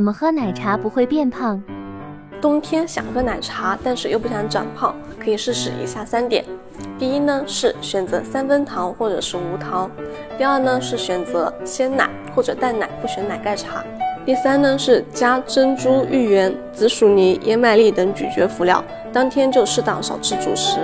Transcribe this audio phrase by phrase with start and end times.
[0.00, 1.62] 怎么喝奶茶不会变胖？
[2.40, 6.42] 冬天想喝奶茶但是又不想长胖可以试试以下三点。
[6.98, 9.90] 第一呢是选择三分糖或者是无糖。
[10.38, 13.84] 第二呢是选择鲜奶或者淡奶不选奶盖茶。
[14.24, 18.82] 第三呢是加珍珠芋圆紫薯泥燕麦粒等咀嚼辅料
[19.12, 20.78] 当天就适当少吃主食。